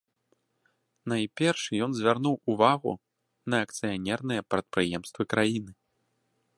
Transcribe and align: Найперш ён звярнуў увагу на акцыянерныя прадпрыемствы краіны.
Найперш 1.13 1.61
ён 1.87 1.93
звярнуў 1.99 2.35
увагу 2.55 2.91
на 3.55 3.61
акцыянерныя 3.67 4.41
прадпрыемствы 4.55 5.23
краіны. 5.37 5.71